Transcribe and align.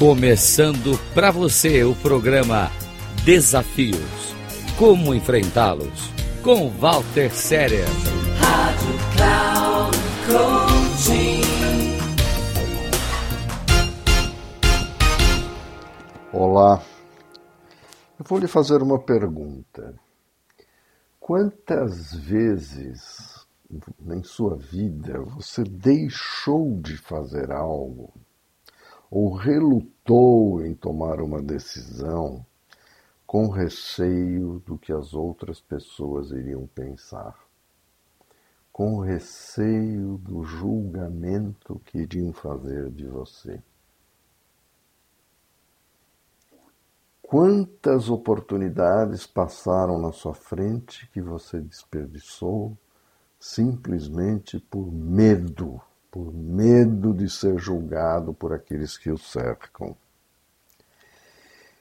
Começando 0.00 0.98
para 1.12 1.30
você 1.30 1.84
o 1.84 1.94
programa 1.94 2.70
Desafios. 3.22 4.34
Como 4.78 5.14
enfrentá-los? 5.14 6.10
Com 6.42 6.70
Walter 6.70 7.30
Séria. 7.30 7.84
Rádio 8.38 8.94
Cloud 9.14 9.98
Coaching. 10.26 11.42
Olá, 16.32 16.82
eu 18.18 18.24
vou 18.24 18.38
lhe 18.38 18.48
fazer 18.48 18.82
uma 18.82 18.98
pergunta. 18.98 19.94
Quantas 21.20 22.14
vezes 22.14 23.46
em 24.10 24.22
sua 24.22 24.56
vida 24.56 25.20
você 25.20 25.62
deixou 25.62 26.80
de 26.80 26.96
fazer 26.96 27.52
algo 27.52 28.14
ou 29.10 29.34
relutou 29.34 30.64
em 30.64 30.74
tomar 30.74 31.20
uma 31.20 31.42
decisão 31.42 32.46
com 33.26 33.48
receio 33.48 34.62
do 34.64 34.78
que 34.78 34.92
as 34.92 35.14
outras 35.14 35.60
pessoas 35.60 36.30
iriam 36.30 36.66
pensar, 36.68 37.36
com 38.72 39.00
receio 39.00 40.16
do 40.18 40.44
julgamento 40.44 41.80
que 41.84 41.98
iriam 41.98 42.32
fazer 42.32 42.90
de 42.90 43.06
você. 43.06 43.62
Quantas 47.20 48.10
oportunidades 48.10 49.26
passaram 49.26 49.98
na 49.98 50.10
sua 50.10 50.34
frente 50.34 51.08
que 51.12 51.20
você 51.20 51.60
desperdiçou 51.60 52.76
simplesmente 53.38 54.58
por 54.58 54.92
medo 54.92 55.80
por 56.10 56.32
medo 56.32 57.14
de 57.14 57.30
ser 57.30 57.58
julgado 57.58 58.34
por 58.34 58.52
aqueles 58.52 58.98
que 58.98 59.10
o 59.10 59.18
cercam. 59.18 59.96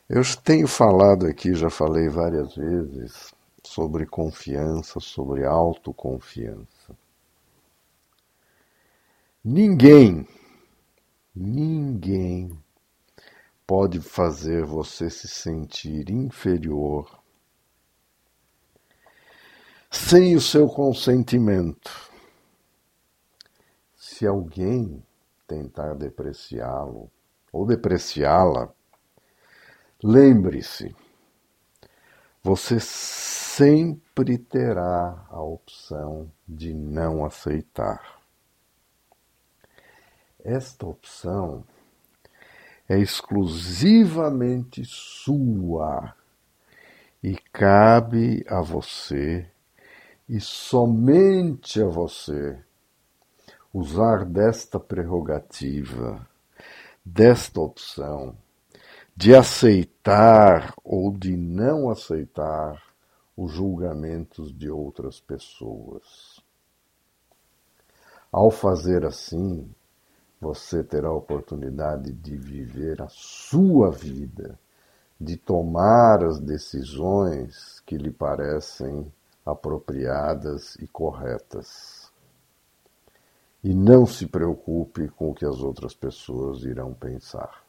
Eu 0.08 0.22
tenho 0.44 0.68
falado 0.68 1.26
aqui, 1.26 1.54
já 1.54 1.70
falei 1.70 2.10
várias 2.10 2.56
vezes, 2.56 3.34
sobre 3.64 4.06
confiança, 4.06 5.00
sobre 5.00 5.46
autoconfiança. 5.46 6.96
Ninguém, 9.44 10.28
ninguém 11.36 12.52
pode 13.66 14.02
fazer 14.02 14.66
você 14.66 15.10
se 15.10 15.28
sentir 15.28 16.10
inferior 16.10 17.20
sem 19.92 20.36
o 20.36 20.42
seu 20.42 20.68
consentimento 20.68 22.09
se 24.20 24.28
alguém 24.28 25.02
tentar 25.48 25.94
depreciá-lo 25.96 27.10
ou 27.54 27.66
depreciá-la, 27.66 28.70
lembre-se, 30.04 30.94
você 32.44 32.82
sempre 32.82 34.38
terá 34.38 35.26
a 35.30 35.42
opção 35.42 36.30
de 36.46 36.74
não 36.74 37.24
aceitar. 37.24 38.20
Esta 40.44 40.86
opção 40.86 41.64
é 42.90 43.00
exclusivamente 43.00 44.84
sua 44.84 46.14
e 47.24 47.38
cabe 47.54 48.44
a 48.50 48.60
você 48.60 49.50
e 50.28 50.42
somente 50.42 51.82
a 51.82 51.88
você 51.88 52.62
usar 53.74 54.26
desta 54.26 54.80
prerrogativa, 54.80 56.28
desta 57.06 57.62
opção, 57.62 58.36
de 59.16 59.36
aceitar 59.36 60.74
ou 60.84 61.12
de 61.12 61.36
não 61.36 61.90
aceitar 61.90 62.82
os 63.38 63.52
julgamentos 63.52 64.58
de 64.58 64.70
outras 64.70 65.20
pessoas. 65.20 66.40
Ao 68.32 68.50
fazer 68.50 69.06
assim, 69.06 69.70
você 70.42 70.84
terá 70.84 71.10
a 71.10 71.14
oportunidade 71.14 72.12
de 72.12 72.38
viver 72.38 73.02
a 73.02 73.08
sua 73.10 73.92
vida, 73.92 74.60
de 75.20 75.36
tomar 75.36 76.24
as 76.24 76.40
decisões 76.40 77.82
que 77.86 77.98
lhe 77.98 78.12
parecem 78.12 79.12
apropriadas 79.46 80.76
e 80.76 80.88
corretas. 80.88 82.09
E 83.62 83.74
não 83.74 84.06
se 84.06 84.26
preocupe 84.26 85.10
com 85.10 85.32
o 85.32 85.34
que 85.34 85.46
as 85.46 85.60
outras 85.60 85.94
pessoas 85.94 86.64
irão 86.64 86.94
pensar. 86.94 87.62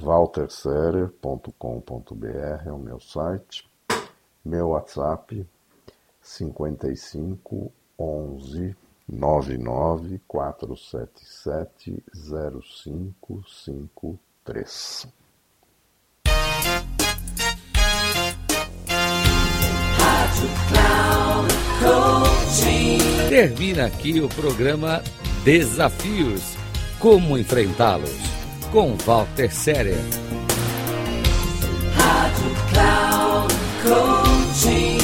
walterserer.com.br 0.00 2.66
é 2.66 2.72
o 2.72 2.78
meu 2.78 2.98
site. 2.98 3.70
Meu 4.44 4.70
WhatsApp 4.70 5.46
55 6.20 7.72
11 7.98 8.76
99 9.08 10.20
477 10.26 12.02
0553. 12.12 15.06
Termina 23.28 23.84
aqui 23.84 24.20
o 24.20 24.28
programa 24.30 25.02
Desafios. 25.44 26.56
Como 26.98 27.36
enfrentá-los? 27.36 28.16
Com 28.72 28.96
Walter 29.04 29.52
Séria. 29.54 29.98
Rádio 31.94 32.56
Cloud 32.72 33.54
Coaching. 33.82 34.98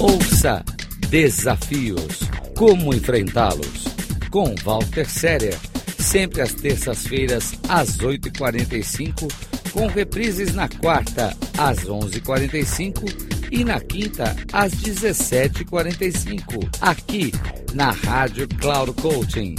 Ouça 0.00 0.64
Desafios. 1.08 2.18
Como 2.56 2.92
enfrentá-los? 2.92 3.84
Com 4.32 4.56
Walter 4.64 5.08
Séria. 5.08 5.56
Sempre 5.96 6.42
às 6.42 6.52
terças-feiras, 6.52 7.54
às 7.68 7.96
8h45 7.98 9.28
com 9.68 9.86
reprises 9.86 10.54
na 10.54 10.68
quarta 10.68 11.34
às 11.56 11.84
11h45 11.84 13.38
e 13.50 13.64
na 13.64 13.80
quinta 13.80 14.36
às 14.52 14.74
17h45, 14.74 16.68
aqui 16.80 17.32
na 17.74 17.90
Rádio 17.90 18.46
Cloud 18.48 18.92
Coaching. 19.00 19.54